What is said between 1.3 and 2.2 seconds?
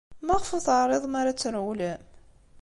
ad trewlem?